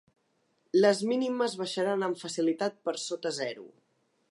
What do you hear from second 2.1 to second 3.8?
facilitat per sota zero.